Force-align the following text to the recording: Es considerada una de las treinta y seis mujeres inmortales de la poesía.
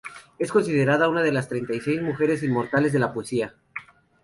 Es 0.39 0.51
considerada 0.51 1.09
una 1.09 1.21
de 1.21 1.31
las 1.31 1.47
treinta 1.47 1.75
y 1.75 1.79
seis 1.79 2.01
mujeres 2.01 2.41
inmortales 2.41 2.91
de 2.91 2.97
la 2.97 3.13
poesía. 3.13 3.53